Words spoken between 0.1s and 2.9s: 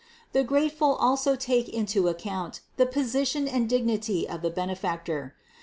The grateful also take into account the